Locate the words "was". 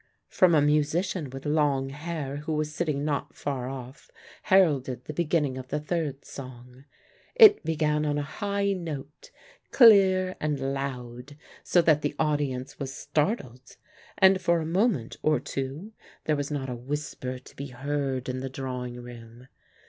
2.53-2.73, 12.79-12.91, 16.35-16.49